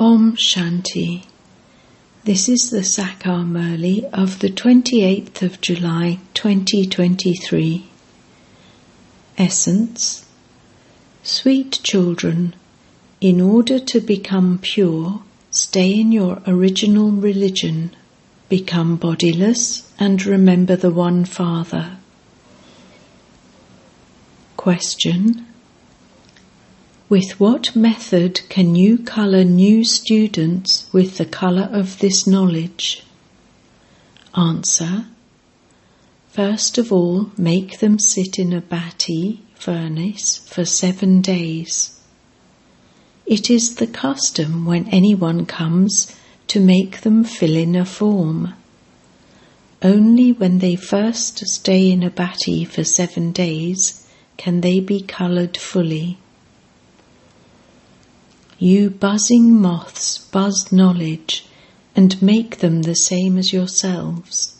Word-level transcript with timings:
Om 0.00 0.36
Shanti. 0.36 1.24
This 2.22 2.48
is 2.48 2.70
the 2.70 2.84
Sakar 2.84 3.44
Murli 3.44 4.04
of 4.12 4.38
the 4.38 4.48
28th 4.48 5.42
of 5.42 5.60
July 5.60 6.20
2023. 6.34 7.84
Essence 9.36 10.24
Sweet 11.24 11.80
children, 11.82 12.54
in 13.20 13.40
order 13.40 13.80
to 13.80 14.00
become 14.00 14.60
pure, 14.62 15.22
stay 15.50 15.98
in 15.98 16.12
your 16.12 16.42
original 16.46 17.10
religion, 17.10 17.90
become 18.48 18.94
bodiless, 18.94 19.92
and 19.98 20.24
remember 20.24 20.76
the 20.76 20.92
One 20.92 21.24
Father. 21.24 21.96
Question 24.56 25.47
with 27.08 27.40
what 27.40 27.74
method 27.74 28.42
can 28.50 28.74
you 28.74 28.98
colour 28.98 29.42
new 29.42 29.82
students 29.82 30.86
with 30.92 31.16
the 31.16 31.24
colour 31.24 31.68
of 31.72 31.98
this 32.00 32.26
knowledge? 32.26 33.02
Answer. 34.36 35.06
First 36.28 36.76
of 36.76 36.92
all, 36.92 37.30
make 37.38 37.78
them 37.78 37.98
sit 37.98 38.38
in 38.38 38.52
a 38.52 38.60
bhatthi 38.60 39.38
furnace 39.54 40.36
for 40.46 40.66
seven 40.66 41.22
days. 41.22 41.98
It 43.24 43.48
is 43.50 43.76
the 43.76 43.86
custom 43.86 44.66
when 44.66 44.86
anyone 44.88 45.46
comes 45.46 46.14
to 46.48 46.60
make 46.60 47.00
them 47.00 47.24
fill 47.24 47.56
in 47.56 47.74
a 47.74 47.86
form. 47.86 48.52
Only 49.80 50.32
when 50.32 50.58
they 50.58 50.76
first 50.76 51.38
stay 51.46 51.90
in 51.90 52.02
a 52.02 52.10
bhatthi 52.10 52.66
for 52.66 52.84
seven 52.84 53.32
days 53.32 54.06
can 54.36 54.60
they 54.60 54.80
be 54.80 55.00
coloured 55.00 55.56
fully. 55.56 56.18
You 58.60 58.90
buzzing 58.90 59.60
moths 59.60 60.18
buzz 60.18 60.72
knowledge 60.72 61.46
and 61.94 62.20
make 62.20 62.58
them 62.58 62.82
the 62.82 62.96
same 62.96 63.38
as 63.38 63.52
yourselves. 63.52 64.58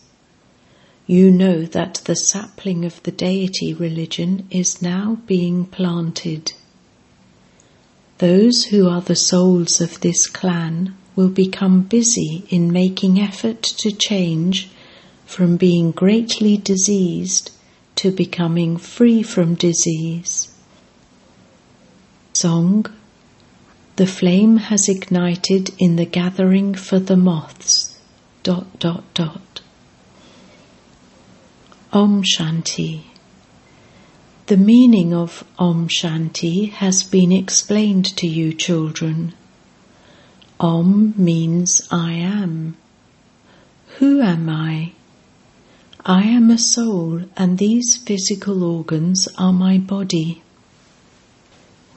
You 1.08 1.32
know 1.32 1.64
that 1.64 2.02
the 2.04 2.14
sapling 2.14 2.84
of 2.84 3.02
the 3.02 3.10
deity 3.10 3.74
religion 3.74 4.46
is 4.50 4.80
now 4.80 5.18
being 5.26 5.64
planted. 5.64 6.52
Those 8.18 8.66
who 8.66 8.88
are 8.88 9.00
the 9.00 9.16
souls 9.16 9.80
of 9.80 10.00
this 10.00 10.28
clan 10.28 10.94
will 11.16 11.28
become 11.28 11.82
busy 11.82 12.44
in 12.50 12.70
making 12.70 13.20
effort 13.20 13.62
to 13.62 13.90
change 13.90 14.70
from 15.26 15.56
being 15.56 15.90
greatly 15.90 16.56
diseased 16.56 17.50
to 17.96 18.12
becoming 18.12 18.76
free 18.76 19.24
from 19.24 19.56
disease. 19.56 20.54
Song 22.32 22.86
the 23.98 24.06
flame 24.06 24.58
has 24.58 24.88
ignited 24.88 25.74
in 25.76 25.96
the 25.96 26.04
gathering 26.04 26.72
for 26.72 27.00
the 27.00 27.16
moths. 27.16 27.98
Dot, 28.44 28.78
dot, 28.78 29.02
dot. 29.12 29.60
Om 31.92 32.22
Shanti. 32.22 33.00
The 34.46 34.56
meaning 34.56 35.12
of 35.12 35.42
Om 35.58 35.88
Shanti 35.88 36.70
has 36.70 37.02
been 37.02 37.32
explained 37.32 38.16
to 38.18 38.28
you, 38.28 38.54
children. 38.54 39.34
Om 40.60 41.12
means 41.16 41.82
I 41.90 42.12
am. 42.12 42.76
Who 43.96 44.20
am 44.20 44.48
I? 44.48 44.92
I 46.06 46.22
am 46.22 46.50
a 46.50 46.58
soul, 46.58 47.22
and 47.36 47.58
these 47.58 47.96
physical 47.96 48.62
organs 48.62 49.26
are 49.36 49.52
my 49.52 49.76
body. 49.76 50.44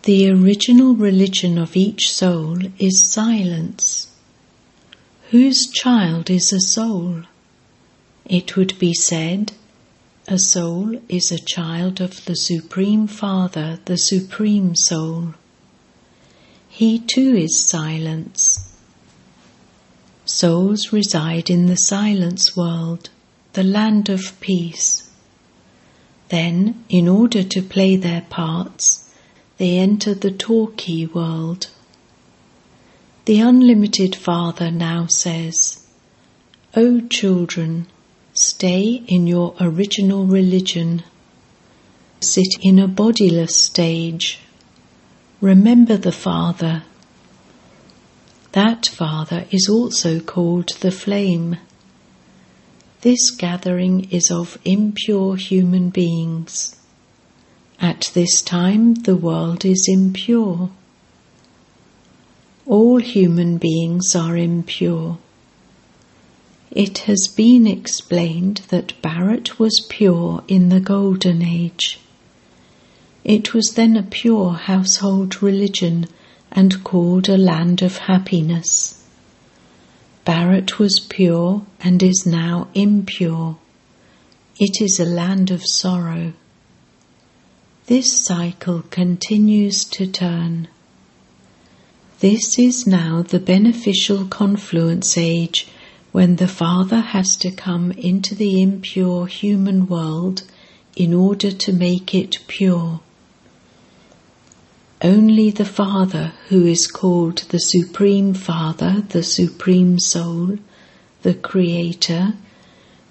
The 0.03 0.31
original 0.31 0.95
religion 0.95 1.59
of 1.59 1.77
each 1.77 2.11
soul 2.11 2.57
is 2.79 3.03
silence. 3.03 4.07
Whose 5.29 5.67
child 5.67 6.27
is 6.27 6.51
a 6.51 6.59
soul? 6.59 7.21
It 8.25 8.55
would 8.55 8.79
be 8.79 8.95
said, 8.95 9.51
a 10.27 10.39
soul 10.39 10.99
is 11.07 11.31
a 11.31 11.37
child 11.37 12.01
of 12.01 12.25
the 12.25 12.35
Supreme 12.35 13.05
Father, 13.05 13.79
the 13.85 13.97
Supreme 13.97 14.73
Soul. 14.73 15.35
He 16.67 16.97
too 16.97 17.35
is 17.35 17.59
silence. 17.59 18.73
Souls 20.25 20.91
reside 20.91 21.51
in 21.51 21.67
the 21.67 21.75
silence 21.75 22.57
world, 22.57 23.11
the 23.53 23.63
land 23.63 24.09
of 24.09 24.39
peace. 24.39 25.11
Then, 26.29 26.83
in 26.89 27.07
order 27.07 27.43
to 27.43 27.61
play 27.61 27.97
their 27.97 28.21
parts, 28.21 29.10
they 29.61 29.77
enter 29.77 30.15
the 30.15 30.31
talkie 30.31 31.05
world. 31.05 31.67
The 33.25 33.39
Unlimited 33.41 34.15
Father 34.15 34.71
now 34.71 35.05
says, 35.05 35.85
O 36.75 37.01
children, 37.01 37.85
stay 38.33 39.03
in 39.07 39.27
your 39.27 39.53
original 39.61 40.25
religion. 40.25 41.03
Sit 42.21 42.55
in 42.63 42.79
a 42.79 42.87
bodiless 42.87 43.55
stage. 43.55 44.39
Remember 45.41 45.95
the 45.95 46.11
Father. 46.11 46.81
That 48.53 48.87
Father 48.87 49.45
is 49.51 49.69
also 49.69 50.19
called 50.21 50.69
the 50.79 50.89
Flame. 50.89 51.57
This 53.01 53.29
gathering 53.29 54.09
is 54.09 54.31
of 54.31 54.57
impure 54.65 55.35
human 55.35 55.91
beings. 55.91 56.80
At 57.81 58.11
this 58.13 58.43
time, 58.43 58.93
the 58.93 59.15
world 59.15 59.65
is 59.65 59.87
impure. 59.89 60.69
All 62.67 62.97
human 62.97 63.57
beings 63.57 64.15
are 64.15 64.37
impure. 64.37 65.17
It 66.69 66.99
has 66.99 67.27
been 67.35 67.65
explained 67.65 68.61
that 68.69 68.93
Bharat 69.01 69.57
was 69.57 69.83
pure 69.89 70.43
in 70.47 70.69
the 70.69 70.79
Golden 70.79 71.41
Age. 71.41 71.99
It 73.23 73.55
was 73.55 73.73
then 73.75 73.97
a 73.97 74.03
pure 74.03 74.53
household 74.53 75.41
religion 75.41 76.05
and 76.51 76.83
called 76.83 77.29
a 77.29 77.37
land 77.37 77.81
of 77.81 77.97
happiness. 77.97 79.03
Bharat 80.23 80.77
was 80.77 80.99
pure 80.99 81.65
and 81.79 82.03
is 82.03 82.27
now 82.27 82.67
impure. 82.75 83.57
It 84.59 84.79
is 84.83 84.99
a 84.99 85.05
land 85.05 85.49
of 85.49 85.63
sorrow. 85.65 86.33
This 87.87 88.25
cycle 88.25 88.83
continues 88.91 89.83
to 89.85 90.05
turn. 90.05 90.67
This 92.19 92.59
is 92.59 92.85
now 92.85 93.23
the 93.23 93.39
beneficial 93.39 94.25
confluence 94.25 95.17
age 95.17 95.67
when 96.11 96.35
the 96.35 96.47
Father 96.47 96.99
has 96.99 97.35
to 97.37 97.49
come 97.49 97.91
into 97.93 98.35
the 98.35 98.61
impure 98.61 99.25
human 99.25 99.87
world 99.87 100.43
in 100.95 101.13
order 101.13 101.51
to 101.51 101.73
make 101.73 102.13
it 102.13 102.37
pure. 102.45 102.99
Only 105.01 105.49
the 105.49 105.65
Father, 105.65 106.33
who 106.49 106.63
is 106.67 106.85
called 106.85 107.39
the 107.49 107.59
Supreme 107.59 108.35
Father, 108.35 109.01
the 109.09 109.23
Supreme 109.23 109.97
Soul, 109.99 110.59
the 111.23 111.33
Creator, 111.33 112.35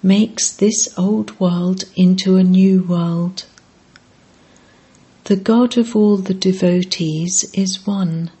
makes 0.01 0.49
this 0.49 0.97
old 0.97 1.37
world 1.41 1.83
into 1.97 2.37
a 2.37 2.43
new 2.43 2.83
world. 2.83 3.43
The 5.25 5.35
God 5.35 5.77
of 5.77 5.95
all 5.95 6.17
the 6.17 6.33
devotees 6.33 7.43
is 7.53 7.85
one. 7.85 8.31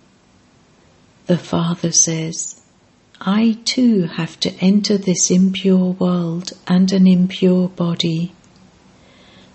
The 1.27 1.37
Father 1.37 1.91
says, 1.91 2.59
I 3.21 3.59
too 3.65 4.03
have 4.03 4.39
to 4.39 4.53
enter 4.55 4.97
this 4.97 5.29
impure 5.29 5.91
world 5.91 6.53
and 6.67 6.91
an 6.91 7.05
impure 7.05 7.67
body. 7.67 8.33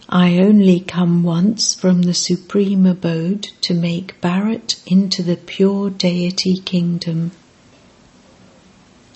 I 0.08 0.38
only 0.38 0.78
come 0.78 1.24
once 1.24 1.74
from 1.74 2.02
the 2.02 2.14
supreme 2.14 2.86
abode 2.86 3.48
to 3.62 3.74
make 3.74 4.20
Bharat 4.20 4.76
into 4.86 5.24
the 5.24 5.36
pure 5.36 5.90
deity 5.90 6.58
kingdom. 6.58 7.32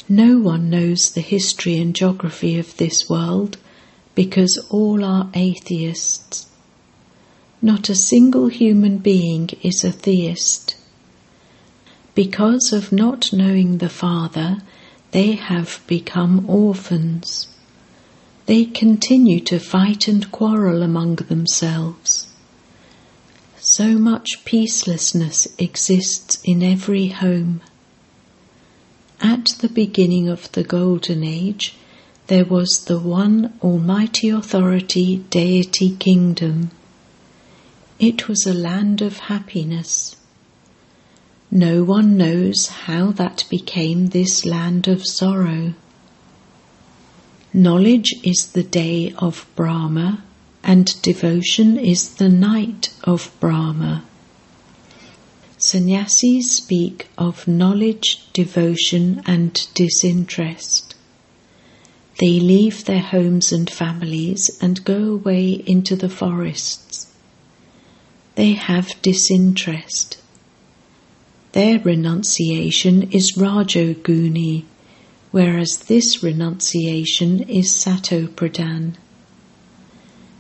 No 0.09 0.37
one 0.41 0.69
knows 0.69 1.13
the 1.13 1.21
history 1.21 1.79
and 1.79 1.95
geography 1.95 2.59
of 2.59 2.77
this 2.77 3.09
world 3.09 3.57
because 4.17 4.59
all 4.69 5.05
are 5.05 5.31
atheists. 5.33 6.49
Not 7.63 7.91
a 7.91 7.95
single 7.95 8.49
human 8.49 8.99
being 8.99 9.51
is 9.63 9.85
a 9.85 9.93
theist. 9.93 10.77
Because 12.15 12.73
of 12.73 12.91
not 12.91 13.33
knowing 13.33 13.79
the 13.79 13.91
Father, 13.91 14.63
they 15.11 15.33
have 15.33 15.81
become 15.87 16.49
orphans. 16.49 17.49
They 18.47 18.65
continue 18.65 19.41
to 19.41 19.59
fight 19.59 20.09
and 20.09 20.33
quarrel 20.33 20.83
among 20.83 21.17
themselves. 21.17 22.29
So 23.59 23.99
much 23.99 24.43
peacelessness 24.47 25.47
exists 25.59 26.41
in 26.43 26.63
every 26.63 27.09
home. 27.09 27.61
At 29.21 29.57
the 29.61 29.69
beginning 29.69 30.29
of 30.29 30.51
the 30.53 30.65
Golden 30.65 31.23
Age, 31.23 31.77
there 32.29 32.47
was 32.47 32.85
the 32.87 32.99
one 32.99 33.53
Almighty 33.63 34.31
Authority 34.31 35.19
Deity 35.29 35.95
Kingdom. 35.97 36.71
It 38.01 38.29
was 38.29 38.47
a 38.47 38.55
land 38.55 39.03
of 39.03 39.19
happiness. 39.19 40.17
No 41.51 41.85
one 41.85 42.17
knows 42.17 42.69
how 42.69 43.13
that 43.13 43.45
became 43.51 44.07
this 44.07 44.47
land 44.47 44.89
of 44.89 45.05
sorrow. 45.05 45.75
Knowledge 47.53 48.15
is 48.23 48.53
the 48.53 48.63
day 48.63 49.13
of 49.19 49.47
Brahma, 49.55 50.25
and 50.63 51.03
devotion 51.03 51.77
is 51.77 52.15
the 52.15 52.31
night 52.31 52.89
of 53.05 53.31
Brahma. 53.39 54.03
Sannyasis 55.59 56.57
speak 56.57 57.09
of 57.19 57.47
knowledge, 57.47 58.33
devotion, 58.33 59.21
and 59.27 59.67
disinterest. 59.75 60.95
They 62.19 62.41
leave 62.41 62.87
their 62.87 63.03
homes 63.03 63.53
and 63.53 63.69
families 63.69 64.59
and 64.63 64.87
go 64.87 65.13
away 65.13 65.51
into 65.67 65.97
the 65.97 66.09
forests. 66.09 67.10
They 68.41 68.55
have 68.55 69.03
disinterest. 69.03 70.17
Their 71.53 71.79
renunciation 71.79 73.13
is 73.13 73.37
Rajoguni, 73.37 74.65
whereas 75.31 75.77
this 75.77 76.23
renunciation 76.23 77.43
is 77.43 77.69
Sattopradhan. 77.69 78.95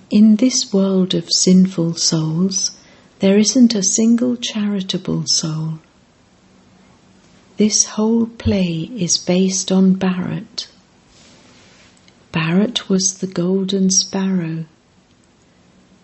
In 0.08 0.36
this 0.36 0.72
world 0.72 1.12
of 1.12 1.30
sinful 1.30 1.96
souls, 1.96 2.70
there 3.18 3.36
isn't 3.36 3.74
a 3.74 3.82
single 3.82 4.36
charitable 4.36 5.24
soul. 5.26 5.80
This 7.58 7.84
whole 7.84 8.24
play 8.24 8.88
is 8.96 9.18
based 9.18 9.70
on 9.70 9.96
Bharat. 9.96 10.68
Bharat 12.32 12.88
was 12.88 13.18
the 13.18 13.26
golden 13.26 13.90
sparrow. 13.90 14.64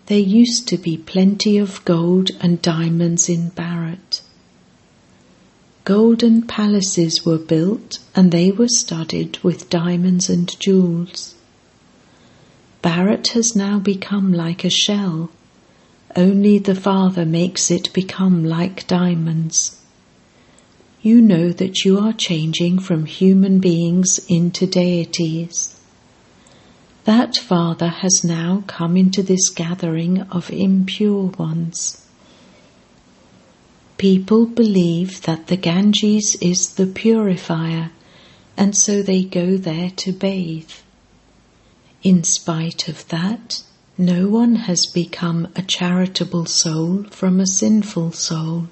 There 0.07 0.17
used 0.17 0.69
to 0.69 0.77
be 0.77 0.95
plenty 0.95 1.57
of 1.57 1.83
gold 1.83 2.31
and 2.39 2.61
diamonds 2.61 3.27
in 3.27 3.51
Bharat. 3.51 4.21
Golden 5.83 6.43
palaces 6.43 7.25
were 7.25 7.37
built 7.37 7.99
and 8.15 8.31
they 8.31 8.51
were 8.51 8.69
studded 8.69 9.37
with 9.43 9.69
diamonds 9.69 10.29
and 10.29 10.57
jewels. 10.61 11.35
Bharat 12.81 13.27
has 13.33 13.53
now 13.53 13.79
become 13.79 14.31
like 14.31 14.63
a 14.63 14.69
shell. 14.69 15.29
Only 16.15 16.57
the 16.57 16.75
Father 16.75 17.25
makes 17.25 17.69
it 17.69 17.91
become 17.91 18.45
like 18.45 18.87
diamonds. 18.87 19.77
You 21.01 21.19
know 21.19 21.51
that 21.51 21.83
you 21.83 21.99
are 21.99 22.13
changing 22.13 22.79
from 22.79 23.05
human 23.05 23.59
beings 23.59 24.25
into 24.29 24.65
deities. 24.65 25.76
That 27.07 27.37
Father 27.37 27.87
has 27.87 28.25
now 28.25 28.65
come 28.67 28.97
into 28.97 29.23
this 29.23 29.49
gathering 29.49 30.23
of 30.23 30.51
impure 30.51 31.27
ones. 31.37 32.05
People 33.97 34.45
believe 34.45 35.21
that 35.21 35.47
the 35.47 35.55
Ganges 35.55 36.35
is 36.41 36.73
the 36.73 36.85
purifier, 36.85 37.91
and 38.57 38.75
so 38.75 39.01
they 39.01 39.23
go 39.23 39.55
there 39.55 39.91
to 39.91 40.11
bathe. 40.11 40.73
In 42.03 42.25
spite 42.25 42.89
of 42.89 43.07
that, 43.07 43.63
no 43.97 44.27
one 44.27 44.55
has 44.67 44.85
become 44.85 45.47
a 45.55 45.61
charitable 45.61 46.45
soul 46.45 47.05
from 47.09 47.39
a 47.39 47.47
sinful 47.47 48.11
soul. 48.11 48.67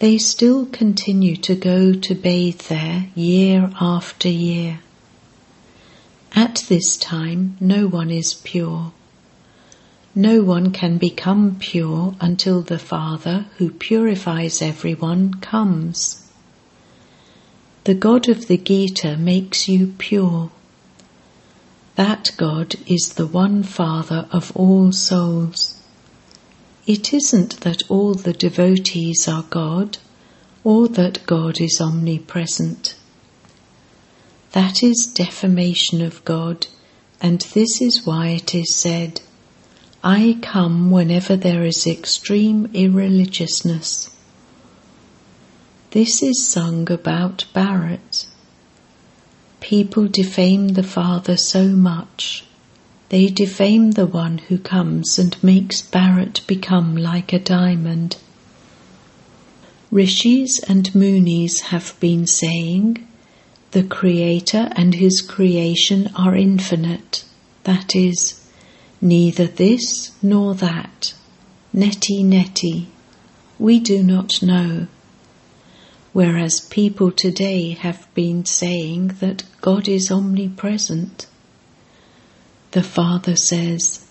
They 0.00 0.18
still 0.18 0.66
continue 0.66 1.36
to 1.36 1.54
go 1.54 1.92
to 1.92 2.14
bathe 2.16 2.62
there 2.62 3.06
year 3.14 3.70
after 3.80 4.28
year. 4.28 4.80
At 6.34 6.64
this 6.68 6.96
time, 6.96 7.56
no 7.60 7.86
one 7.86 8.10
is 8.10 8.32
pure. 8.32 8.92
No 10.14 10.42
one 10.42 10.72
can 10.72 10.98
become 10.98 11.56
pure 11.58 12.14
until 12.20 12.62
the 12.62 12.78
Father, 12.78 13.46
who 13.58 13.70
purifies 13.70 14.62
everyone, 14.62 15.34
comes. 15.34 16.30
The 17.84 17.94
God 17.94 18.28
of 18.28 18.46
the 18.46 18.56
Gita 18.56 19.16
makes 19.16 19.68
you 19.68 19.94
pure. 19.98 20.50
That 21.96 22.30
God 22.36 22.76
is 22.86 23.14
the 23.14 23.26
one 23.26 23.62
Father 23.62 24.26
of 24.30 24.56
all 24.56 24.92
souls. 24.92 25.78
It 26.86 27.12
isn't 27.12 27.60
that 27.60 27.82
all 27.90 28.14
the 28.14 28.32
devotees 28.32 29.28
are 29.28 29.44
God, 29.50 29.98
or 30.64 30.88
that 30.88 31.26
God 31.26 31.60
is 31.60 31.80
omnipresent. 31.80 32.94
That 34.52 34.82
is 34.82 35.06
defamation 35.06 36.02
of 36.02 36.24
God, 36.26 36.66
and 37.22 37.40
this 37.54 37.80
is 37.80 38.04
why 38.04 38.28
it 38.28 38.54
is 38.54 38.74
said, 38.74 39.22
I 40.04 40.36
come 40.42 40.90
whenever 40.90 41.36
there 41.36 41.64
is 41.64 41.86
extreme 41.86 42.68
irreligiousness. 42.74 44.10
This 45.92 46.22
is 46.22 46.46
sung 46.46 46.90
about 46.90 47.46
Bharat. 47.54 48.26
People 49.60 50.08
defame 50.08 50.68
the 50.68 50.82
Father 50.82 51.36
so 51.36 51.68
much. 51.68 52.44
They 53.08 53.28
defame 53.28 53.92
the 53.92 54.06
one 54.06 54.38
who 54.38 54.58
comes 54.58 55.18
and 55.18 55.42
makes 55.42 55.80
Bharat 55.80 56.46
become 56.46 56.96
like 56.96 57.32
a 57.32 57.38
diamond. 57.38 58.16
Rishis 59.90 60.58
and 60.60 60.94
Munis 60.94 61.60
have 61.60 61.94
been 62.00 62.26
saying, 62.26 63.06
the 63.72 63.82
Creator 63.82 64.68
and 64.76 64.94
His 64.94 65.22
creation 65.22 66.10
are 66.14 66.36
infinite, 66.36 67.24
that 67.64 67.96
is, 67.96 68.46
neither 69.00 69.46
this 69.46 70.12
nor 70.22 70.54
that, 70.56 71.14
neti 71.74 72.22
neti, 72.22 72.88
we 73.58 73.80
do 73.80 74.02
not 74.02 74.42
know. 74.42 74.88
Whereas 76.12 76.60
people 76.60 77.10
today 77.10 77.70
have 77.70 78.06
been 78.12 78.44
saying 78.44 79.08
that 79.20 79.44
God 79.62 79.88
is 79.88 80.10
omnipresent. 80.10 81.26
The 82.72 82.82
Father 82.82 83.36
says, 83.36 84.06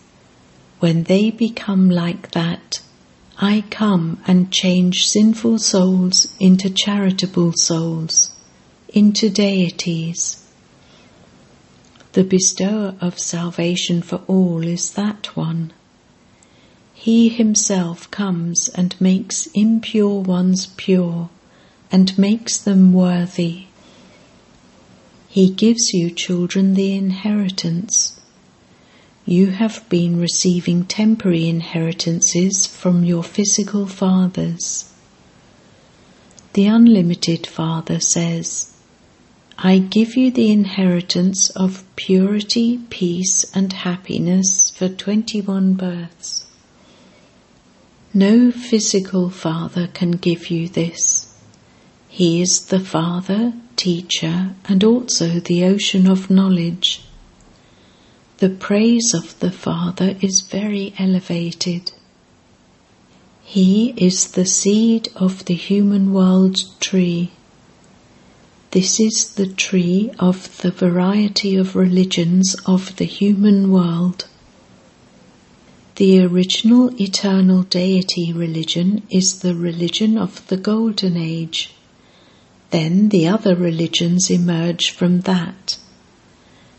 When 0.79 1.03
they 1.03 1.29
become 1.29 1.87
like 1.87 2.31
that, 2.31 2.81
I 3.37 3.63
come 3.69 4.23
and 4.25 4.51
change 4.51 5.07
sinful 5.07 5.59
souls 5.59 6.35
into 6.39 6.71
charitable 6.71 7.53
souls 7.55 8.31
into 8.93 9.29
deities. 9.29 10.45
The 12.13 12.23
bestower 12.23 12.95
of 12.99 13.19
salvation 13.19 14.01
for 14.01 14.21
all 14.27 14.63
is 14.63 14.91
that 14.91 15.35
one. 15.35 15.71
He 16.93 17.29
himself 17.29 18.11
comes 18.11 18.67
and 18.69 18.99
makes 18.99 19.47
impure 19.53 20.21
ones 20.21 20.67
pure 20.77 21.29
and 21.91 22.17
makes 22.17 22.57
them 22.57 22.93
worthy. 22.93 23.67
He 25.29 25.49
gives 25.49 25.93
you 25.93 26.11
children 26.11 26.73
the 26.73 26.93
inheritance. 26.93 28.19
You 29.25 29.51
have 29.51 29.87
been 29.87 30.19
receiving 30.19 30.83
temporary 30.85 31.47
inheritances 31.47 32.65
from 32.65 33.05
your 33.05 33.23
physical 33.23 33.87
fathers. 33.87 34.91
The 36.53 36.65
unlimited 36.65 37.47
Father 37.47 38.01
says, 38.01 38.70
I 39.63 39.77
give 39.77 40.17
you 40.17 40.31
the 40.31 40.51
inheritance 40.51 41.51
of 41.51 41.83
purity, 41.95 42.79
peace, 42.89 43.45
and 43.53 43.71
happiness 43.71 44.71
for 44.71 44.89
21 44.89 45.75
births. 45.75 46.47
No 48.11 48.51
physical 48.51 49.29
father 49.29 49.87
can 49.87 50.13
give 50.13 50.49
you 50.49 50.67
this. 50.67 51.31
He 52.07 52.41
is 52.41 52.65
the 52.65 52.79
father, 52.79 53.53
teacher, 53.75 54.55
and 54.65 54.83
also 54.83 55.39
the 55.39 55.63
ocean 55.65 56.09
of 56.09 56.31
knowledge. 56.31 57.03
The 58.39 58.49
praise 58.49 59.13
of 59.13 59.39
the 59.41 59.51
Father 59.51 60.15
is 60.21 60.41
very 60.41 60.95
elevated. 60.97 61.91
He 63.43 63.93
is 63.95 64.31
the 64.31 64.47
seed 64.47 65.09
of 65.15 65.45
the 65.45 65.53
human 65.53 66.11
world 66.11 66.57
tree. 66.79 67.31
This 68.71 69.01
is 69.01 69.33
the 69.35 69.47
tree 69.47 70.11
of 70.17 70.61
the 70.61 70.71
variety 70.71 71.57
of 71.57 71.75
religions 71.75 72.55
of 72.65 72.95
the 72.95 73.03
human 73.03 73.69
world. 73.69 74.29
The 75.97 76.21
original 76.23 76.89
eternal 77.01 77.63
deity 77.63 78.31
religion 78.31 79.03
is 79.09 79.39
the 79.39 79.55
religion 79.55 80.17
of 80.17 80.47
the 80.47 80.55
Golden 80.55 81.17
Age. 81.17 81.73
Then 82.69 83.09
the 83.09 83.27
other 83.27 83.55
religions 83.55 84.29
emerge 84.29 84.91
from 84.91 85.21
that. 85.21 85.77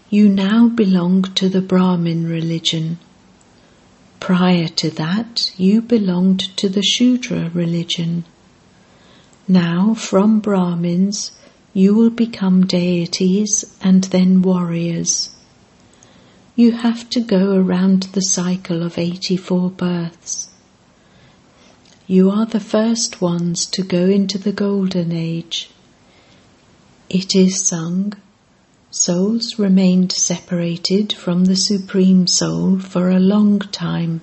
You 0.09 0.31
now 0.31 0.69
belong 0.69 1.25
to 1.35 1.51
the 1.51 1.61
Brahmin 1.61 2.27
religion. 2.27 3.01
Prior 4.19 4.69
to 4.69 4.89
that, 4.93 5.53
you 5.59 5.83
belonged 5.83 6.57
to 6.57 6.71
the 6.71 6.83
Shudra 6.83 7.51
religion. 7.53 8.25
Now, 9.47 9.93
from 9.93 10.41
Brahmins, 10.41 11.33
you 11.75 11.95
will 11.95 12.11
become 12.11 12.67
deities 12.67 13.77
and 13.83 14.05
then 14.05 14.43
warriors. 14.43 15.31
You 16.55 16.73
have 16.73 17.09
to 17.11 17.21
go 17.21 17.55
around 17.57 18.05
the 18.13 18.21
cycle 18.21 18.83
of 18.83 18.99
84 18.99 19.71
births. 19.71 20.49
you 22.07 22.31
are 22.31 22.45
the 22.47 22.61
first 22.61 23.21
ones 23.23 23.65
to 23.65 23.83
go 23.83 24.05
into 24.05 24.37
the 24.37 24.53
Golden 24.53 25.13
Age. 25.13 25.71
It 27.09 27.35
is 27.35 27.67
sung, 27.67 28.13
souls 28.91 29.59
remained 29.59 30.13
separated 30.13 31.13
from 31.13 31.47
the 31.47 31.57
Supreme 31.57 32.27
Soul 32.27 32.79
for 32.79 33.09
a 33.09 33.19
long 33.21 33.61
time. 33.61 34.21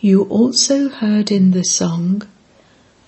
You 0.00 0.24
also 0.24 0.88
heard 0.90 1.30
in 1.30 1.52
the 1.52 1.64
song, 1.64 2.22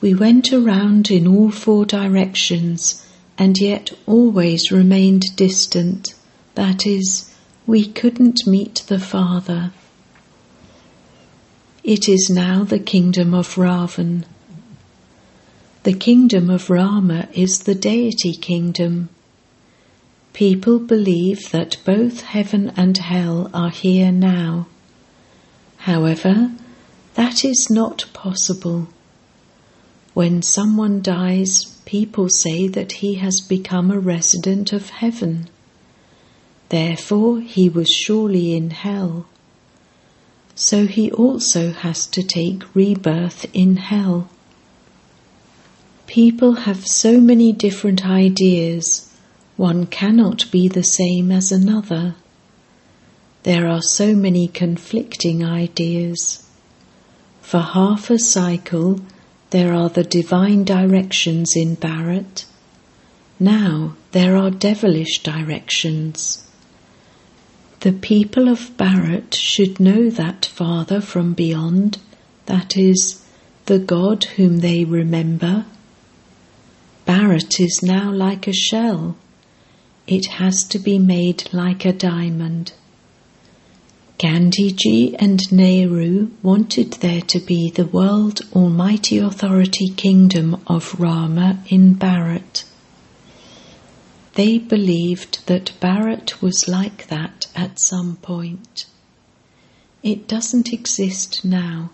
we 0.02 0.12
went 0.12 0.52
around 0.52 1.12
in 1.12 1.28
all 1.28 1.52
four 1.52 1.86
directions 1.86 3.06
and 3.38 3.56
yet 3.58 3.92
always 4.04 4.72
remained 4.72 5.36
distant. 5.36 6.12
That 6.56 6.84
is, 6.84 7.32
we 7.68 7.86
couldn't 7.86 8.44
meet 8.44 8.82
the 8.88 8.98
Father. 8.98 9.70
It 11.84 12.08
is 12.08 12.28
now 12.28 12.64
the 12.64 12.80
kingdom 12.80 13.32
of 13.32 13.54
Ravan. 13.54 14.24
The 15.84 15.94
kingdom 15.94 16.50
of 16.50 16.68
Rama 16.68 17.28
is 17.32 17.60
the 17.60 17.74
deity 17.74 18.34
kingdom. 18.34 19.08
People 20.32 20.80
believe 20.80 21.52
that 21.52 21.76
both 21.84 22.22
heaven 22.22 22.72
and 22.76 22.98
hell 22.98 23.48
are 23.54 23.70
here 23.70 24.10
now. 24.10 24.66
However, 25.78 26.50
that 27.14 27.44
is 27.44 27.68
not 27.70 28.06
possible. 28.12 28.88
When 30.14 30.42
someone 30.42 31.00
dies, 31.00 31.64
people 31.86 32.28
say 32.28 32.68
that 32.68 32.92
he 32.92 33.14
has 33.14 33.40
become 33.40 33.90
a 33.90 33.98
resident 33.98 34.72
of 34.72 34.90
heaven. 34.90 35.48
Therefore, 36.68 37.40
he 37.40 37.68
was 37.68 37.88
surely 37.88 38.54
in 38.54 38.70
hell. 38.70 39.26
So 40.54 40.86
he 40.86 41.10
also 41.10 41.72
has 41.72 42.06
to 42.08 42.22
take 42.22 42.74
rebirth 42.74 43.46
in 43.54 43.76
hell. 43.76 44.28
People 46.06 46.52
have 46.66 46.86
so 46.86 47.18
many 47.18 47.52
different 47.52 48.06
ideas, 48.06 49.08
one 49.56 49.86
cannot 49.86 50.50
be 50.50 50.68
the 50.68 50.82
same 50.82 51.32
as 51.32 51.50
another. 51.50 52.16
There 53.44 53.66
are 53.66 53.82
so 53.82 54.14
many 54.14 54.46
conflicting 54.46 55.42
ideas. 55.42 56.46
For 57.40 57.60
half 57.60 58.10
a 58.10 58.18
cycle, 58.18 59.00
there 59.52 59.74
are 59.74 59.90
the 59.90 60.02
divine 60.02 60.64
directions 60.64 61.54
in 61.54 61.76
Bharat. 61.76 62.46
Now 63.38 63.94
there 64.12 64.34
are 64.34 64.50
devilish 64.50 65.22
directions. 65.22 66.48
The 67.80 67.92
people 67.92 68.48
of 68.48 68.76
Bharat 68.78 69.34
should 69.34 69.78
know 69.78 70.08
that 70.08 70.46
Father 70.46 71.02
from 71.02 71.34
beyond, 71.34 71.98
that 72.46 72.78
is, 72.78 73.22
the 73.66 73.78
God 73.78 74.24
whom 74.36 74.58
they 74.58 74.84
remember 74.84 75.66
Bharat 77.06 77.60
is 77.60 77.80
now 77.82 78.10
like 78.10 78.48
a 78.48 78.54
shell. 78.54 79.16
It 80.06 80.26
has 80.38 80.64
to 80.64 80.78
be 80.78 80.98
made 80.98 81.52
like 81.52 81.84
a 81.84 81.92
diamond. 81.92 82.72
Gandhiji 84.22 85.16
and 85.18 85.40
Nehru 85.50 86.30
wanted 86.44 86.92
there 86.92 87.22
to 87.22 87.40
be 87.40 87.72
the 87.72 87.86
world 87.86 88.42
almighty 88.54 89.18
authority 89.18 89.88
kingdom 89.88 90.62
of 90.68 91.00
Rama 91.00 91.58
in 91.66 91.96
Bharat. 91.96 92.62
They 94.34 94.58
believed 94.58 95.44
that 95.48 95.72
Bharat 95.80 96.40
was 96.40 96.68
like 96.68 97.08
that 97.08 97.48
at 97.56 97.80
some 97.80 98.14
point. 98.14 98.86
It 100.04 100.28
doesn't 100.28 100.72
exist 100.72 101.44
now. 101.44 101.90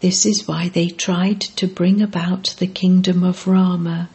This 0.00 0.24
is 0.24 0.48
why 0.48 0.70
they 0.70 0.88
tried 0.88 1.42
to 1.42 1.66
bring 1.66 2.00
about 2.00 2.54
the 2.58 2.66
kingdom 2.66 3.22
of 3.22 3.46
Rama. 3.46 4.08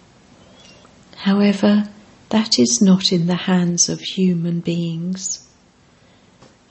However, 1.18 1.90
that 2.30 2.58
is 2.58 2.82
not 2.82 3.12
in 3.12 3.28
the 3.28 3.46
hands 3.46 3.88
of 3.88 4.00
human 4.00 4.62
beings. 4.62 5.43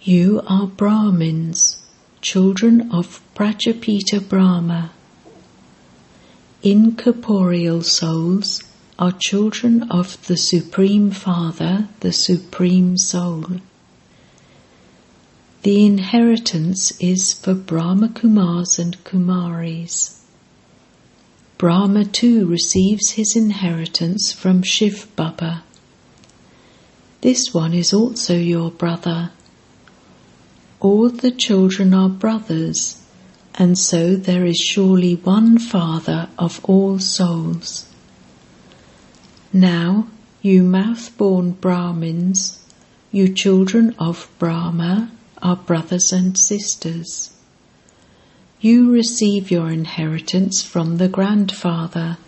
You 0.04 0.42
are 0.48 0.66
Brahmins, 0.66 1.80
children 2.20 2.90
of 2.90 3.20
Prajapita 3.36 4.28
Brahma. 4.28 4.90
Incorporeal 6.64 7.82
souls 7.84 8.64
are 8.98 9.12
children 9.12 9.84
of 9.92 10.26
the 10.26 10.36
Supreme 10.36 11.12
Father, 11.12 11.86
the 12.00 12.10
Supreme 12.12 12.98
Soul. 12.98 13.60
The 15.62 15.86
inheritance 15.86 16.90
is 17.00 17.32
for 17.32 17.54
Brahma 17.54 18.08
Kumars 18.08 18.80
and 18.80 18.96
Kumaris. 19.04 20.18
Brahma 21.58 22.06
too 22.06 22.44
receives 22.46 23.10
his 23.10 23.36
inheritance 23.36 24.32
from 24.32 24.64
Shiv 24.64 25.06
Baba. 25.14 25.62
This 27.20 27.54
one 27.54 27.72
is 27.72 27.94
also 27.94 28.34
your 28.34 28.72
brother. 28.72 29.30
All 30.82 31.10
the 31.10 31.30
children 31.30 31.94
are 31.94 32.08
brothers, 32.08 33.00
and 33.54 33.78
so 33.78 34.16
there 34.16 34.44
is 34.44 34.56
surely 34.56 35.14
one 35.14 35.60
Father 35.60 36.28
of 36.36 36.58
all 36.64 36.98
souls. 36.98 37.86
Now, 39.52 40.08
you 40.40 40.64
mouth 40.64 41.16
born 41.16 41.52
Brahmins, 41.52 42.58
you 43.12 43.32
children 43.32 43.94
of 43.96 44.28
Brahma, 44.40 45.12
are 45.40 45.54
brothers 45.54 46.12
and 46.12 46.36
sisters. 46.36 47.30
You 48.60 48.90
receive 48.90 49.52
your 49.52 49.70
inheritance 49.70 50.64
from 50.64 50.96
the 50.96 51.08
grandfather. 51.08 52.18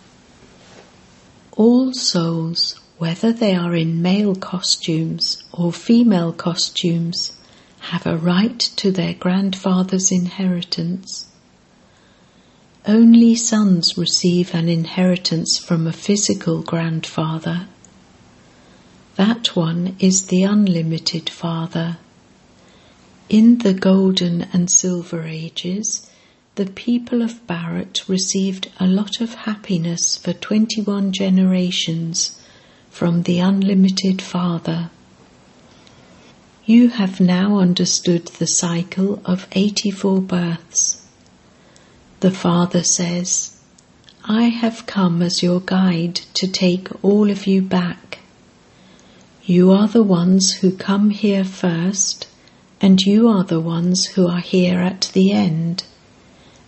All 1.57 1.91
souls, 1.91 2.79
whether 2.99 3.33
they 3.33 3.53
are 3.53 3.75
in 3.75 4.01
male 4.01 4.33
costumes 4.33 5.43
or 5.51 5.73
female 5.73 6.31
costumes, 6.31 7.33
have 7.91 8.07
a 8.07 8.17
right 8.17 8.59
to 8.59 8.91
their 8.91 9.13
grandfather's 9.13 10.11
inheritance. 10.11 11.27
Only 12.87 13.35
sons 13.35 13.95
receive 13.95 14.55
an 14.55 14.67
inheritance 14.67 15.59
from 15.59 15.85
a 15.85 15.93
physical 15.93 16.61
grandfather. 16.63 17.67
That 19.17 19.55
one 19.55 19.95
is 19.99 20.27
the 20.27 20.43
unlimited 20.43 21.29
father. 21.29 21.97
In 23.29 23.59
the 23.59 23.73
Golden 23.73 24.47
and 24.51 24.69
Silver 24.69 25.23
Ages, 25.23 26.09
the 26.55 26.65
people 26.65 27.21
of 27.21 27.45
Bharat 27.45 28.07
received 28.07 28.71
a 28.79 28.87
lot 28.87 29.21
of 29.21 29.33
happiness 29.33 30.17
for 30.17 30.33
21 30.33 31.11
generations 31.11 32.41
from 32.89 33.23
the 33.23 33.39
Unlimited 33.39 34.21
Father. 34.21 34.89
You 36.67 36.89
have 36.89 37.19
now 37.19 37.59
understood 37.59 38.25
the 38.25 38.47
cycle 38.47 39.21
of 39.23 39.47
84 39.51 40.21
births. 40.21 41.05
The 42.21 42.31
Father 42.31 42.81
says, 42.81 43.55
I 44.23 44.45
have 44.45 44.87
come 44.87 45.21
as 45.21 45.43
your 45.43 45.59
guide 45.59 46.15
to 46.33 46.47
take 46.47 46.87
all 47.03 47.29
of 47.29 47.45
you 47.45 47.61
back. 47.61 48.17
You 49.43 49.71
are 49.71 49.87
the 49.87 50.01
ones 50.01 50.53
who 50.53 50.71
come 50.71 51.11
here 51.11 51.43
first 51.43 52.27
and 52.81 52.99
you 52.99 53.27
are 53.27 53.43
the 53.43 53.59
ones 53.59 54.05
who 54.05 54.27
are 54.27 54.39
here 54.39 54.79
at 54.79 55.11
the 55.13 55.31
end, 55.31 55.83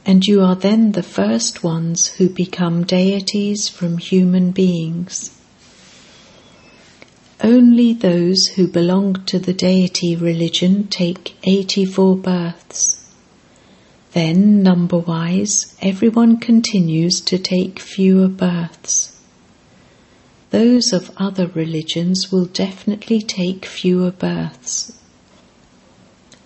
and 0.05 0.25
you 0.25 0.43
are 0.43 0.55
then 0.55 0.91
the 0.91 1.03
first 1.03 1.63
ones 1.63 2.07
who 2.07 2.29
become 2.29 2.85
deities 2.85 3.67
from 3.67 3.97
human 3.97 4.51
beings. 4.51 5.36
Only 7.43 7.93
those 7.93 8.47
who 8.47 8.67
belong 8.67 9.23
to 9.25 9.37
the 9.37 9.53
deity 9.53 10.15
religion 10.15 10.87
take 10.87 11.35
84 11.43 12.15
births. 12.15 13.05
Then, 14.13 14.63
number 14.63 14.97
wise, 14.97 15.75
everyone 15.79 16.37
continues 16.37 17.21
to 17.21 17.37
take 17.37 17.79
fewer 17.79 18.27
births. 18.27 19.15
Those 20.49 20.91
of 20.93 21.11
other 21.17 21.47
religions 21.47 22.31
will 22.31 22.45
definitely 22.45 23.21
take 23.21 23.65
fewer 23.65 24.09
births. 24.09 24.97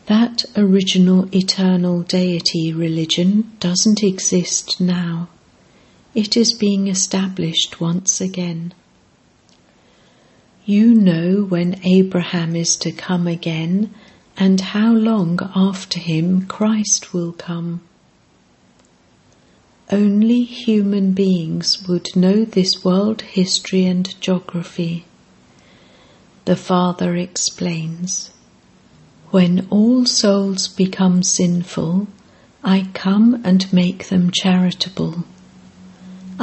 That 0.07 0.43
original 0.57 1.33
eternal 1.33 2.01
deity 2.01 2.73
religion 2.73 3.51
doesn't 3.61 4.03
exist 4.03 4.81
now. 4.81 5.29
It 6.13 6.35
is 6.35 6.51
being 6.51 6.89
established 6.89 7.79
once 7.79 8.19
again. 8.19 8.73
You 10.65 10.93
know 10.93 11.43
when 11.43 11.81
Abraham 11.83 12.55
is 12.55 12.75
to 12.77 12.91
come 12.91 13.25
again 13.25 13.93
and 14.37 14.61
how 14.61 14.93
long 14.93 15.39
after 15.55 15.99
him 15.99 16.45
Christ 16.45 17.13
will 17.13 17.31
come. 17.31 17.81
Only 19.91 20.43
human 20.43 21.13
beings 21.13 21.87
would 21.87 22.15
know 22.15 22.45
this 22.45 22.85
world 22.85 23.23
history 23.23 23.85
and 23.85 24.19
geography. 24.21 25.05
The 26.45 26.55
Father 26.55 27.15
explains. 27.15 28.31
When 29.31 29.67
all 29.69 30.05
souls 30.05 30.67
become 30.67 31.23
sinful, 31.23 32.07
I 32.63 32.87
come 32.93 33.41
and 33.43 33.71
make 33.73 34.09
them 34.09 34.29
charitable. 34.31 35.23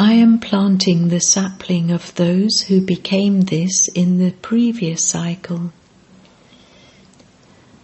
I 0.01 0.13
am 0.13 0.39
planting 0.39 1.09
the 1.09 1.19
sapling 1.19 1.91
of 1.91 2.15
those 2.15 2.61
who 2.69 2.81
became 2.81 3.41
this 3.41 3.89
in 3.89 4.19
the 4.19 4.31
previous 4.31 5.03
cycle. 5.03 5.73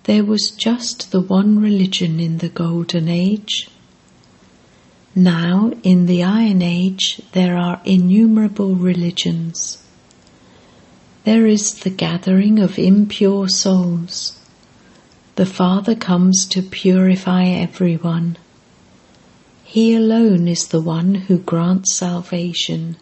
There 0.04 0.22
was 0.22 0.52
just 0.52 1.10
the 1.10 1.20
one 1.20 1.58
religion 1.58 2.20
in 2.20 2.38
the 2.38 2.48
Golden 2.48 3.08
Age. 3.08 3.68
Now, 5.16 5.72
in 5.82 6.06
the 6.06 6.22
Iron 6.22 6.62
Age, 6.62 7.20
there 7.32 7.56
are 7.56 7.82
innumerable 7.84 8.76
religions. 8.76 9.84
There 11.24 11.46
is 11.46 11.80
the 11.80 11.90
gathering 11.90 12.60
of 12.60 12.78
impure 12.78 13.48
souls. 13.48 14.38
The 15.34 15.46
Father 15.46 15.96
comes 15.96 16.46
to 16.46 16.62
purify 16.62 17.46
everyone. 17.46 18.36
He 19.74 19.92
alone 19.96 20.46
is 20.46 20.68
the 20.68 20.80
one 20.80 21.16
who 21.16 21.36
grants 21.36 21.94
salvation. 21.94 22.96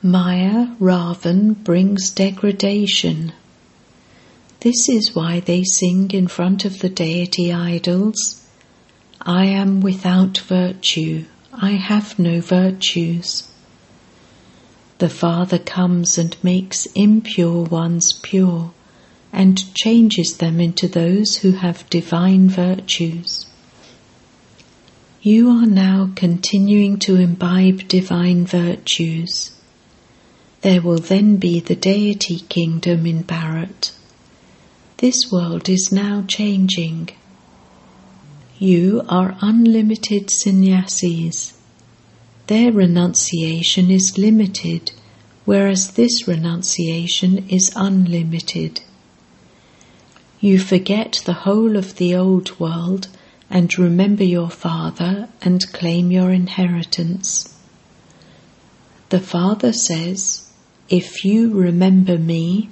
Maya, 0.00 0.68
Ravan, 0.78 1.64
brings 1.64 2.10
degradation. 2.10 3.32
This 4.60 4.88
is 4.88 5.16
why 5.16 5.40
they 5.40 5.64
sing 5.64 6.12
in 6.12 6.28
front 6.28 6.64
of 6.64 6.78
the 6.78 6.88
deity 6.88 7.52
idols 7.52 8.46
I 9.20 9.46
am 9.46 9.80
without 9.80 10.38
virtue, 10.38 11.24
I 11.52 11.72
have 11.72 12.20
no 12.20 12.40
virtues. 12.40 13.50
The 14.98 15.08
Father 15.08 15.58
comes 15.58 16.18
and 16.18 16.36
makes 16.44 16.86
impure 16.94 17.64
ones 17.64 18.12
pure 18.12 18.72
and 19.32 19.74
changes 19.74 20.36
them 20.36 20.60
into 20.60 20.86
those 20.86 21.38
who 21.38 21.50
have 21.50 21.90
divine 21.90 22.48
virtues. 22.48 23.45
You 25.26 25.50
are 25.50 25.66
now 25.66 26.10
continuing 26.14 27.00
to 27.00 27.16
imbibe 27.16 27.88
divine 27.88 28.46
virtues. 28.46 29.50
There 30.60 30.80
will 30.80 31.00
then 31.00 31.38
be 31.38 31.58
the 31.58 31.74
deity 31.74 32.38
kingdom 32.48 33.06
in 33.06 33.24
Bharat. 33.24 33.90
This 34.98 35.32
world 35.32 35.68
is 35.68 35.90
now 35.90 36.22
changing. 36.28 37.08
You 38.60 39.02
are 39.08 39.36
unlimited 39.40 40.30
sannyasis. 40.30 41.58
Their 42.46 42.70
renunciation 42.70 43.90
is 43.90 44.16
limited, 44.16 44.92
whereas 45.44 45.90
this 45.90 46.28
renunciation 46.28 47.48
is 47.48 47.72
unlimited. 47.74 48.82
You 50.38 50.60
forget 50.60 51.20
the 51.24 51.40
whole 51.42 51.76
of 51.76 51.96
the 51.96 52.14
old 52.14 52.60
world 52.60 53.08
and 53.50 53.78
remember 53.78 54.24
your 54.24 54.50
Father 54.50 55.28
and 55.42 55.72
claim 55.72 56.10
your 56.10 56.30
inheritance. 56.30 57.56
The 59.10 59.20
Father 59.20 59.72
says, 59.72 60.50
If 60.88 61.24
you 61.24 61.52
remember 61.54 62.18
me, 62.18 62.70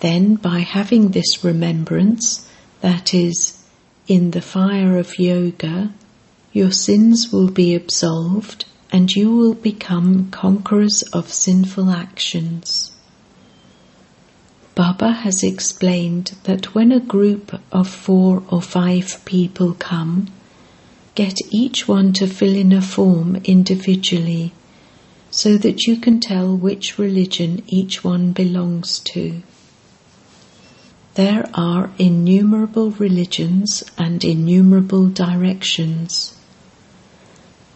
then 0.00 0.34
by 0.34 0.60
having 0.60 1.10
this 1.10 1.44
remembrance, 1.44 2.50
that 2.80 3.14
is, 3.14 3.62
in 4.08 4.32
the 4.32 4.42
fire 4.42 4.98
of 4.98 5.18
yoga, 5.18 5.92
your 6.52 6.72
sins 6.72 7.30
will 7.32 7.50
be 7.50 7.74
absolved 7.74 8.64
and 8.90 9.10
you 9.12 9.30
will 9.30 9.54
become 9.54 10.30
conquerors 10.30 11.02
of 11.12 11.32
sinful 11.32 11.90
actions. 11.90 12.89
Baba 14.74 15.12
has 15.12 15.42
explained 15.42 16.32
that 16.44 16.74
when 16.74 16.92
a 16.92 17.00
group 17.00 17.60
of 17.72 17.88
four 17.88 18.42
or 18.48 18.62
five 18.62 19.20
people 19.24 19.74
come, 19.74 20.28
get 21.14 21.36
each 21.50 21.88
one 21.88 22.12
to 22.14 22.26
fill 22.26 22.54
in 22.54 22.72
a 22.72 22.80
form 22.80 23.36
individually 23.44 24.52
so 25.30 25.56
that 25.56 25.86
you 25.86 25.96
can 25.96 26.20
tell 26.20 26.56
which 26.56 26.98
religion 26.98 27.62
each 27.66 28.02
one 28.02 28.32
belongs 28.32 28.98
to. 29.00 29.42
There 31.14 31.48
are 31.54 31.90
innumerable 31.98 32.92
religions 32.92 33.84
and 33.98 34.24
innumerable 34.24 35.08
directions. 35.08 36.36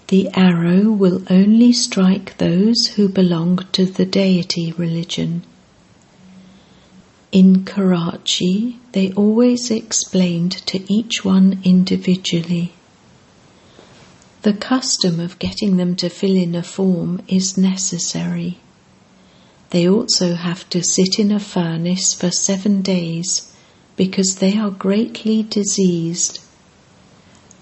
The 0.09 0.29
arrow 0.35 0.91
will 0.91 1.23
only 1.29 1.73
strike 1.73 2.39
those 2.39 2.87
who 2.95 3.09
belong 3.09 3.67
to 3.73 3.85
the 3.85 4.07
deity 4.07 4.73
religion. 4.73 5.43
In 7.35 7.65
Karachi, 7.65 8.79
they 8.93 9.11
always 9.15 9.69
explained 9.69 10.53
to 10.69 10.81
each 10.89 11.25
one 11.25 11.61
individually. 11.65 12.75
The 14.43 14.53
custom 14.53 15.19
of 15.19 15.41
getting 15.41 15.77
them 15.77 15.97
to 15.97 16.09
fill 16.09 16.37
in 16.37 16.55
a 16.55 16.63
form 16.63 17.23
is 17.27 17.59
necessary. 17.59 18.61
They 19.71 19.89
also 19.89 20.37
have 20.37 20.71
to 20.71 20.85
sit 20.85 21.19
in 21.19 21.33
a 21.33 21.41
furnace 21.41 22.15
for 22.15 22.31
seven 22.31 22.83
days 22.83 23.53
because 23.97 24.37
they 24.37 24.57
are 24.57 24.71
greatly 24.71 25.43
diseased. 25.43 26.39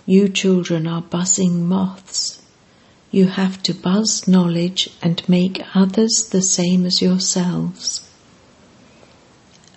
You 0.05 0.29
children 0.29 0.87
are 0.87 1.01
buzzing 1.01 1.67
moths. 1.67 2.43
You 3.11 3.29
have 3.29 3.63
to 3.63 3.73
buzz 3.73 4.29
knowledge 4.29 4.91
and 5.01 5.27
make 5.31 5.63
others 5.75 6.29
the 6.31 6.43
same 6.43 6.85
as 6.85 7.01
yourselves. 7.01 8.07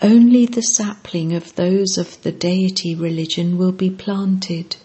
Only 0.05 0.45
the 0.45 0.61
sapling 0.61 1.33
of 1.33 1.55
those 1.55 1.97
of 1.97 2.21
the 2.21 2.31
deity 2.31 2.93
religion 2.93 3.57
will 3.57 3.71
be 3.71 3.89
planted. 3.89 4.75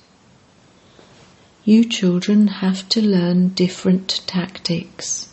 You 1.62 1.84
children 1.84 2.46
have 2.46 2.88
to 2.88 3.02
learn 3.02 3.50
different 3.50 4.22
tactics. 4.26 5.28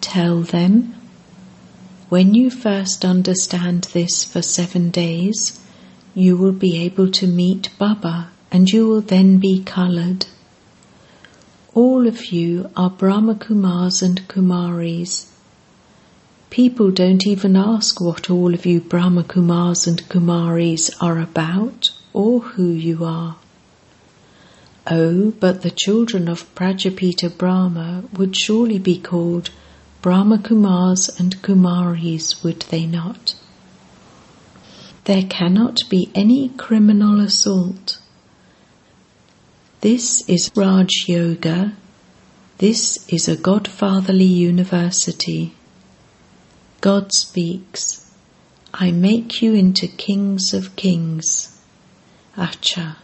Tell 0.00 0.40
them, 0.40 0.96
when 2.08 2.34
you 2.34 2.50
first 2.50 3.04
understand 3.04 3.84
this 3.92 4.24
for 4.24 4.42
seven 4.42 4.90
days, 4.90 5.60
you 6.12 6.36
will 6.36 6.58
be 6.66 6.78
able 6.78 7.12
to 7.12 7.28
meet 7.28 7.70
Baba 7.78 8.30
and 8.50 8.68
you 8.68 8.88
will 8.88 9.02
then 9.02 9.38
be 9.38 9.62
coloured. 9.62 10.26
All 11.74 12.08
of 12.08 12.32
you 12.32 12.70
are 12.76 12.90
Brahma 12.90 13.36
Kumars 13.36 14.02
and 14.02 14.26
Kumaris. 14.26 15.26
People 16.50 16.90
don't 16.90 17.26
even 17.26 17.56
ask 17.56 18.00
what 18.00 18.30
all 18.30 18.54
of 18.54 18.64
you 18.64 18.80
Brahma 18.80 19.22
Kumars 19.22 19.86
and 19.86 20.02
Kumaris 20.08 20.90
are 21.00 21.18
about 21.18 21.90
or 22.14 22.40
who 22.40 22.70
you 22.70 23.04
are. 23.04 23.36
Oh, 24.90 25.32
but 25.32 25.60
the 25.60 25.70
children 25.70 26.26
of 26.26 26.52
Prajapita 26.54 27.36
Brahma 27.36 28.04
would 28.14 28.34
surely 28.34 28.78
be 28.78 28.98
called 28.98 29.50
Brahma 30.00 30.38
Kumars 30.38 31.20
and 31.20 31.42
Kumaris, 31.42 32.42
would 32.42 32.60
they 32.70 32.86
not? 32.86 33.34
There 35.04 35.24
cannot 35.24 35.76
be 35.90 36.10
any 36.14 36.48
criminal 36.48 37.20
assault. 37.20 37.98
This 39.82 40.26
is 40.28 40.50
Raj 40.56 41.04
Yoga. 41.06 41.74
This 42.56 43.06
is 43.08 43.28
a 43.28 43.36
godfatherly 43.36 44.28
university. 44.28 45.54
God 46.80 47.12
speaks, 47.12 48.10
I 48.72 48.90
make 48.90 49.42
you 49.42 49.54
into 49.54 49.88
kings 49.88 50.54
of 50.54 50.76
kings. 50.76 51.60
Acha 52.36 52.96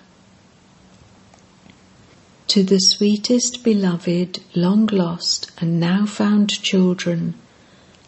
to 2.55 2.63
the 2.63 2.79
sweetest 2.79 3.65
beloved, 3.65 4.39
long 4.55 4.87
lost, 4.87 5.51
and 5.59 5.81
now 5.81 6.07
found 6.07 6.51
children, 6.63 7.35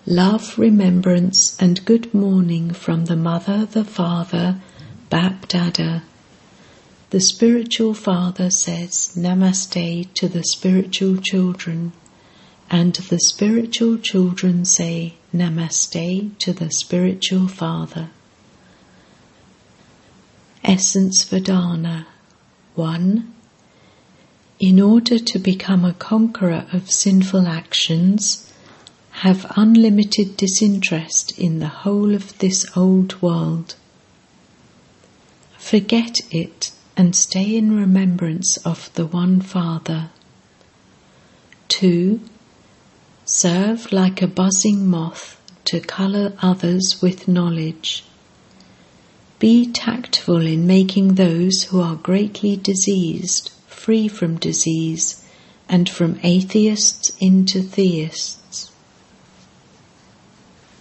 love, 0.06 0.56
remembrance, 0.56 1.60
and 1.60 1.84
good 1.84 2.14
morning 2.14 2.70
from 2.70 3.06
the 3.06 3.16
Mother, 3.16 3.66
the 3.66 3.84
Father, 3.84 4.60
Bapdada. 5.10 6.02
The 7.10 7.20
spiritual 7.20 7.92
father 7.92 8.50
says 8.50 9.16
Namaste 9.16 10.12
to 10.14 10.28
the 10.28 10.44
spiritual 10.44 11.16
children, 11.16 11.92
and 12.70 12.94
the 12.94 13.18
spiritual 13.18 13.96
children 13.98 14.64
say 14.64 15.14
Namaste 15.36 16.38
to 16.38 16.52
the 16.52 16.70
spiritual 16.70 17.46
father. 17.46 18.08
Essence 20.64 21.22
for 21.22 21.38
Dharna 21.38 22.06
1 22.74 23.34
in 24.58 24.80
order 24.80 25.18
to 25.18 25.38
become 25.38 25.84
a 25.84 25.92
conqueror 25.92 26.66
of 26.72 26.90
sinful 26.90 27.46
actions, 27.46 28.50
have 29.10 29.52
unlimited 29.56 30.36
disinterest 30.36 31.38
in 31.38 31.58
the 31.58 31.68
whole 31.68 32.14
of 32.14 32.38
this 32.38 32.64
old 32.74 33.20
world. 33.20 33.74
Forget 35.58 36.16
it 36.30 36.70
and 36.96 37.14
stay 37.14 37.56
in 37.56 37.78
remembrance 37.78 38.56
of 38.58 38.90
the 38.94 39.04
one 39.04 39.42
Father. 39.42 40.08
2. 41.68 42.20
Serve 43.28 43.90
like 43.90 44.22
a 44.22 44.28
buzzing 44.28 44.86
moth 44.86 45.36
to 45.64 45.80
colour 45.80 46.34
others 46.42 47.02
with 47.02 47.26
knowledge. 47.26 48.04
Be 49.40 49.66
tactful 49.66 50.46
in 50.46 50.64
making 50.64 51.14
those 51.16 51.64
who 51.64 51.80
are 51.80 51.96
greatly 51.96 52.54
diseased 52.54 53.50
free 53.66 54.06
from 54.06 54.36
disease 54.36 55.24
and 55.68 55.88
from 55.88 56.20
atheists 56.22 57.10
into 57.20 57.62
theists. 57.62 58.70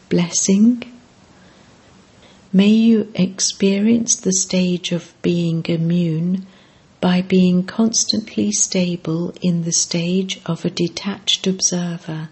Blessing. 0.10 0.84
May 2.54 2.70
you 2.70 3.12
experience 3.16 4.16
the 4.16 4.34
stage 4.34 4.92
of 4.92 5.20
being 5.24 5.66
immune 5.66 6.46
by 7.02 7.24
being 7.24 7.64
constantly 7.64 8.52
stable 8.52 9.34
in 9.42 9.64
the 9.64 9.74
stage 9.74 10.40
of 10.46 10.64
a 10.64 10.70
detached 10.70 11.48
observer 11.48 12.30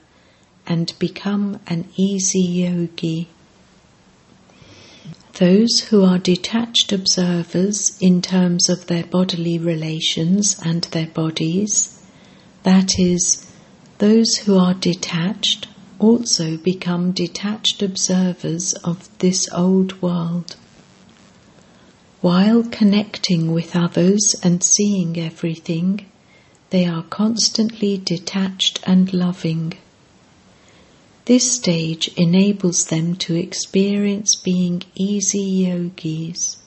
and 0.68 0.94
become 1.00 1.60
an 1.68 1.88
easy 1.96 2.40
yogi. 2.40 3.28
Those 5.40 5.80
who 5.90 6.06
are 6.06 6.20
detached 6.20 6.92
observers 6.92 7.98
in 8.00 8.22
terms 8.22 8.70
of 8.70 8.86
their 8.86 9.04
bodily 9.04 9.58
relations 9.58 10.60
and 10.64 10.84
their 10.86 11.08
bodies, 11.08 12.00
that 12.64 13.00
is, 13.00 13.46
those 13.98 14.36
who 14.36 14.58
are 14.58 14.76
detached 14.76 15.68
also 16.00 16.58
become 16.58 17.12
detached 17.12 17.82
observers 17.82 18.74
of 18.84 19.10
this 19.20 19.50
old 19.54 20.02
world. 20.02 20.56
While 22.22 22.64
connecting 22.64 23.52
with 23.52 23.76
others 23.76 24.36
and 24.44 24.64
seeing 24.64 25.18
everything, 25.20 26.06
they 26.70 26.86
are 26.86 27.04
constantly 27.04 27.98
detached 27.98 28.80
and 28.86 29.14
loving. 29.14 29.74
This 31.26 31.54
stage 31.54 32.10
enables 32.18 32.88
them 32.88 33.16
to 33.18 33.36
experience 33.36 34.36
being 34.36 34.84
easy 34.94 35.40
yogis. 35.40 36.58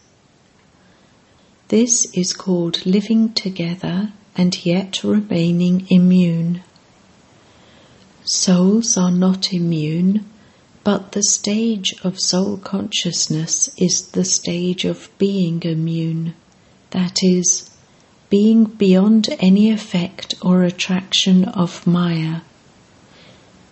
This 1.69 2.07
is 2.15 2.33
called 2.33 2.87
living 2.87 3.35
together 3.35 4.13
and 4.35 4.65
yet 4.65 5.05
remaining 5.05 5.87
immune. 5.91 6.63
Souls 8.25 8.97
are 8.97 9.11
not 9.11 9.53
immune, 9.53 10.25
but 10.85 11.13
the 11.13 11.23
stage 11.23 11.95
of 12.03 12.19
soul 12.19 12.57
consciousness 12.57 13.69
is 13.77 14.09
the 14.13 14.25
stage 14.25 14.87
of 14.87 15.11
being 15.19 15.63
immune, 15.65 16.35
that 16.93 17.19
is, 17.23 17.69
being 18.31 18.65
beyond 18.65 19.29
any 19.39 19.71
effect 19.71 20.35
or 20.41 20.63
attraction 20.63 21.45
of 21.45 21.87
Maya. 21.87 22.41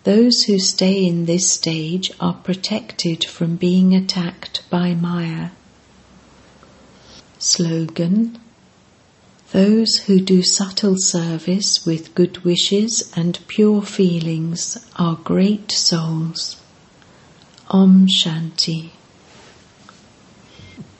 Those 0.04 0.44
who 0.44 0.58
stay 0.58 1.04
in 1.04 1.26
this 1.26 1.50
stage 1.50 2.12
are 2.20 2.34
protected 2.34 3.24
from 3.24 3.56
being 3.56 3.94
attacked 3.94 4.62
by 4.70 4.94
Maya. 4.94 5.50
Slogan 7.38 8.38
those 9.54 9.98
who 10.06 10.18
do 10.18 10.42
subtle 10.42 10.96
service 10.98 11.86
with 11.86 12.16
good 12.16 12.38
wishes 12.38 13.12
and 13.14 13.38
pure 13.46 13.82
feelings 13.82 14.84
are 14.96 15.14
great 15.14 15.70
souls. 15.70 16.56
Om 17.68 18.08
Shanti. 18.08 18.90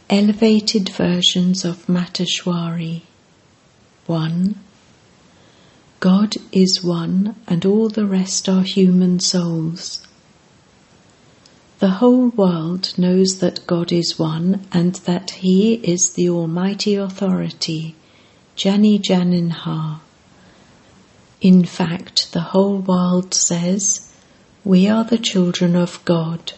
Elevated 0.09 0.88
versions 0.90 1.64
of 1.64 1.88
Mateshwari 1.88 3.01
1. 4.07 4.63
God 6.05 6.35
is 6.53 6.85
one 6.85 7.35
and 7.49 7.64
all 7.64 7.88
the 7.88 8.05
rest 8.05 8.47
are 8.47 8.61
human 8.61 9.21
souls. 9.21 10.07
The 11.79 11.93
whole 11.93 12.29
world 12.29 12.93
knows 12.99 13.38
that 13.38 13.67
God 13.67 13.90
is 13.90 14.19
one 14.19 14.67
and 14.71 14.97
that 15.07 15.31
He 15.40 15.77
is 15.77 16.12
the 16.12 16.29
Almighty 16.29 16.95
Authority 16.95 17.97
Jani 18.55 18.99
Jananhar. 18.99 20.01
In 21.40 21.64
fact, 21.64 22.35
the 22.35 22.53
whole 22.53 22.81
world 22.81 23.33
says, 23.33 24.12
We 24.62 24.87
are 24.87 25.05
the 25.05 25.17
children 25.17 25.75
of 25.75 26.05
God. 26.05 26.53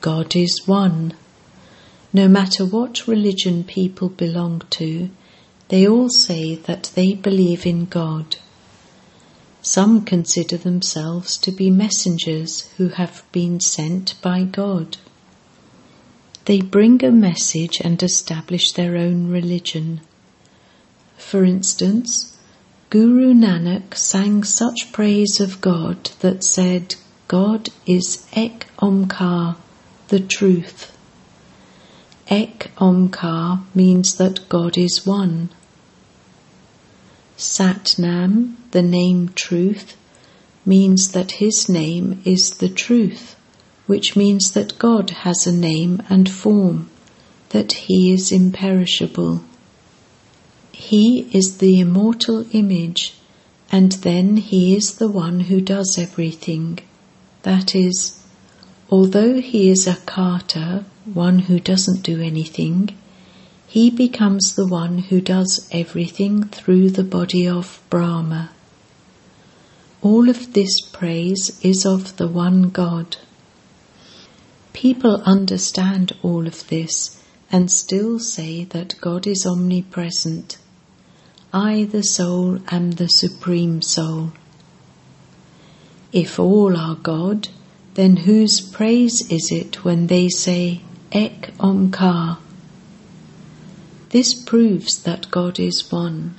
God 0.00 0.34
is 0.34 0.66
one. 0.66 1.14
No 2.12 2.26
matter 2.26 2.64
what 2.64 3.06
religion 3.06 3.62
people 3.62 4.08
belong 4.08 4.62
to, 4.70 5.10
they 5.68 5.86
all 5.86 6.08
say 6.08 6.56
that 6.56 6.90
they 6.96 7.14
believe 7.14 7.64
in 7.64 7.84
God. 7.84 8.34
Some 9.62 10.04
consider 10.04 10.56
themselves 10.56 11.36
to 11.38 11.52
be 11.52 11.70
messengers 11.70 12.62
who 12.78 12.88
have 12.88 13.22
been 13.30 13.60
sent 13.60 14.14
by 14.22 14.44
God. 14.44 14.96
They 16.46 16.62
bring 16.62 17.04
a 17.04 17.10
message 17.10 17.80
and 17.80 18.02
establish 18.02 18.72
their 18.72 18.96
own 18.96 19.28
religion. 19.30 20.00
For 21.18 21.44
instance, 21.44 22.38
Guru 22.88 23.34
Nanak 23.34 23.94
sang 23.94 24.42
such 24.44 24.92
praise 24.92 25.38
of 25.40 25.60
God 25.60 26.10
that 26.20 26.42
said, 26.42 26.96
God 27.28 27.68
is 27.86 28.26
Ek 28.32 28.66
Omkar, 28.78 29.56
the 30.08 30.20
truth. 30.20 30.90
Ek 32.28 32.70
Omkar 32.78 33.62
means 33.74 34.16
that 34.16 34.48
God 34.48 34.78
is 34.78 35.06
one. 35.06 35.50
Sat 37.40 37.98
Nam, 37.98 38.58
the 38.70 38.82
name 38.82 39.30
truth, 39.34 39.96
means 40.66 41.12
that 41.12 41.32
his 41.32 41.68
name 41.68 42.20
is 42.24 42.50
the 42.50 42.68
truth, 42.68 43.34
which 43.86 44.14
means 44.14 44.52
that 44.52 44.78
God 44.78 45.10
has 45.10 45.46
a 45.46 45.52
name 45.52 46.02
and 46.10 46.30
form, 46.30 46.90
that 47.48 47.72
he 47.72 48.12
is 48.12 48.30
imperishable. 48.30 49.42
He 50.70 51.28
is 51.32 51.58
the 51.58 51.80
immortal 51.80 52.46
image, 52.52 53.14
and 53.72 53.92
then 53.92 54.36
He 54.36 54.74
is 54.74 54.94
the 54.94 55.08
one 55.08 55.40
who 55.40 55.60
does 55.60 55.96
everything. 55.98 56.80
That 57.42 57.74
is, 57.74 58.18
although 58.90 59.40
He 59.40 59.70
is 59.70 59.86
a 59.86 59.96
karta, 60.06 60.84
one 61.04 61.40
who 61.40 61.60
doesn't 61.60 62.02
do 62.02 62.20
anything, 62.20 62.96
He 63.70 63.88
becomes 63.88 64.56
the 64.56 64.66
one 64.66 64.98
who 64.98 65.20
does 65.20 65.68
everything 65.70 66.48
through 66.48 66.90
the 66.90 67.04
body 67.04 67.46
of 67.46 67.80
Brahma. 67.88 68.50
All 70.02 70.28
of 70.28 70.54
this 70.54 70.80
praise 70.80 71.56
is 71.62 71.86
of 71.86 72.16
the 72.16 72.26
one 72.26 72.70
God. 72.70 73.16
People 74.72 75.22
understand 75.22 76.16
all 76.20 76.48
of 76.48 76.66
this 76.66 77.22
and 77.52 77.70
still 77.70 78.18
say 78.18 78.64
that 78.64 79.00
God 79.00 79.24
is 79.24 79.46
omnipresent 79.46 80.58
I, 81.52 81.84
the 81.90 82.02
soul, 82.02 82.58
am 82.72 82.92
the 82.92 83.08
supreme 83.08 83.82
soul. 83.82 84.32
If 86.12 86.40
all 86.40 86.76
are 86.76 86.96
God, 86.96 87.48
then 87.94 88.18
whose 88.18 88.60
praise 88.60 89.28
is 89.30 89.52
it 89.52 89.84
when 89.84 90.08
they 90.08 90.28
say 90.28 90.80
Ek 91.12 91.52
Omkar? 91.58 92.38
This 94.10 94.34
proves 94.34 95.04
that 95.04 95.30
God 95.30 95.60
is 95.60 95.92
one. 95.92 96.34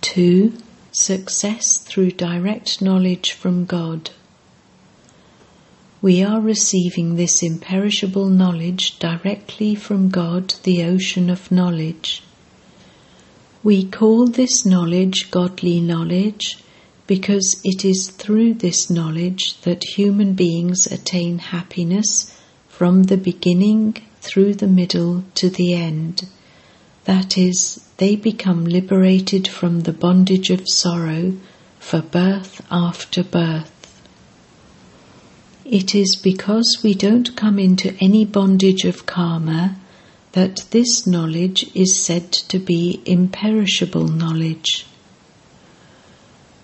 2. 0.00 0.54
Success 0.92 1.76
through 1.76 2.12
direct 2.12 2.80
knowledge 2.80 3.32
from 3.32 3.66
God. 3.66 4.08
We 6.00 6.22
are 6.22 6.40
receiving 6.40 7.16
this 7.16 7.42
imperishable 7.42 8.30
knowledge 8.30 8.98
directly 8.98 9.74
from 9.74 10.08
God, 10.08 10.54
the 10.62 10.84
ocean 10.84 11.28
of 11.28 11.52
knowledge. 11.52 12.22
We 13.62 13.84
call 13.84 14.26
this 14.26 14.64
knowledge 14.64 15.30
godly 15.30 15.80
knowledge 15.80 16.64
because 17.06 17.60
it 17.62 17.84
is 17.84 18.08
through 18.08 18.54
this 18.54 18.88
knowledge 18.88 19.60
that 19.62 19.84
human 19.84 20.32
beings 20.32 20.86
attain 20.86 21.38
happiness 21.38 22.34
from 22.68 23.02
the 23.04 23.18
beginning 23.18 23.96
through 24.28 24.54
the 24.54 24.66
middle 24.66 25.24
to 25.34 25.48
the 25.48 25.72
end. 25.74 26.28
That 27.04 27.38
is, 27.38 27.88
they 27.96 28.14
become 28.14 28.66
liberated 28.66 29.48
from 29.48 29.80
the 29.80 29.92
bondage 29.92 30.50
of 30.50 30.68
sorrow 30.68 31.32
for 31.78 32.02
birth 32.02 32.60
after 32.70 33.24
birth. 33.24 34.02
It 35.64 35.94
is 35.94 36.16
because 36.16 36.80
we 36.82 36.94
don't 36.94 37.36
come 37.36 37.58
into 37.58 37.94
any 38.00 38.24
bondage 38.24 38.84
of 38.84 39.06
karma 39.06 39.76
that 40.32 40.64
this 40.70 41.06
knowledge 41.06 41.70
is 41.74 41.96
said 41.96 42.30
to 42.32 42.58
be 42.58 43.00
imperishable 43.06 44.08
knowledge. 44.08 44.86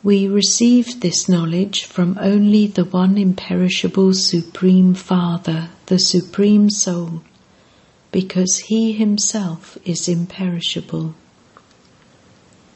We 0.03 0.29
receive 0.29 1.01
this 1.01 1.29
knowledge 1.29 1.85
from 1.85 2.19
only 2.21 2.67
the 2.67 2.85
one 2.85 3.17
imperishable 3.17 4.13
Supreme 4.13 4.95
Father, 4.95 5.71
the 5.87 5.99
Supreme 5.99 6.69
Soul, 6.69 7.23
because 8.15 8.59
He 8.69 8.93
Himself 8.93 9.77
is 9.85 10.07
imperishable. 10.07 11.17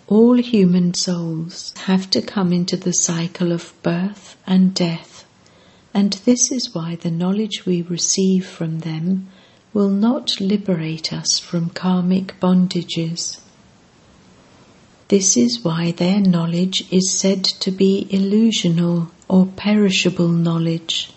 All 0.09 0.35
human 0.35 0.95
souls 0.95 1.73
have 1.87 2.11
to 2.11 2.21
come 2.21 2.53
into 2.53 2.77
the 2.77 2.91
cycle 2.91 3.53
of 3.53 3.73
birth 3.85 4.37
and 4.49 4.75
death, 4.75 5.25
and 5.95 6.15
this 6.25 6.51
is 6.51 6.75
why 6.75 6.97
the 6.97 7.13
knowledge 7.13 7.65
we 7.65 7.83
receive 7.83 8.49
from 8.49 8.81
them 8.81 9.29
will 9.73 9.91
not 9.91 10.41
liberate 10.41 11.13
us 11.13 11.39
from 11.39 11.71
karmic 11.71 12.41
bondages. 12.41 13.41
This 15.07 15.37
is 15.37 15.61
why 15.63 15.93
their 15.93 16.19
knowledge 16.19 16.93
is 16.93 17.13
said 17.13 17.45
to 17.45 17.71
be 17.71 18.09
illusional 18.11 19.13
or 19.29 19.47
perishable 19.47 20.27
knowledge. 20.27 21.13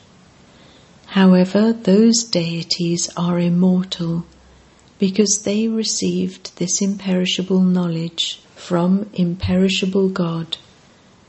However, 1.11 1.73
those 1.73 2.23
deities 2.23 3.09
are 3.17 3.37
immortal 3.37 4.25
because 4.97 5.41
they 5.43 5.67
received 5.67 6.55
this 6.55 6.81
imperishable 6.81 7.59
knowledge 7.59 8.39
from 8.55 9.09
imperishable 9.13 10.07
God, 10.07 10.55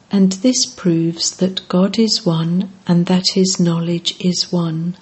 and 0.09 0.31
this 0.35 0.67
proves 0.67 1.33
that 1.39 1.67
God 1.67 1.99
is 1.99 2.25
one 2.25 2.71
and 2.87 3.07
that 3.07 3.25
His 3.35 3.59
knowledge 3.59 4.15
is 4.21 4.53
one. 4.53 4.97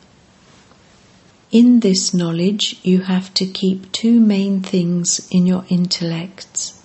In 1.52 1.80
this 1.80 2.14
knowledge, 2.14 2.80
you 2.82 3.00
have 3.02 3.34
to 3.34 3.44
keep 3.44 3.92
two 3.92 4.18
main 4.18 4.62
things 4.62 5.28
in 5.30 5.46
your 5.46 5.66
intellects. 5.68 6.80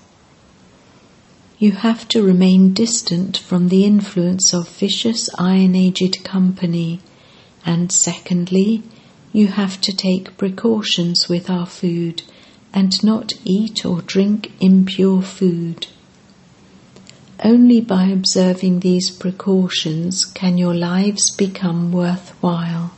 You 1.59 1.71
have 1.71 2.09
to 2.09 2.21
remain 2.21 2.73
distant 2.73 3.37
from 3.37 3.69
the 3.69 3.85
influence 3.85 4.53
of 4.53 4.67
vicious 4.67 5.29
iron 5.37 5.77
aged 5.77 6.25
company, 6.25 6.99
and 7.65 7.91
secondly, 7.91 8.83
you 9.33 9.47
have 9.47 9.81
to 9.81 9.95
take 9.95 10.37
precautions 10.37 11.27
with 11.27 11.49
our 11.49 11.65
food 11.65 12.23
and 12.73 13.03
not 13.03 13.33
eat 13.43 13.85
or 13.85 14.01
drink 14.01 14.51
impure 14.61 15.21
food. 15.21 15.87
Only 17.43 17.81
by 17.81 18.05
observing 18.05 18.79
these 18.79 19.11
precautions 19.11 20.23
can 20.23 20.57
your 20.57 20.73
lives 20.73 21.35
become 21.35 21.91
worthwhile. 21.91 22.91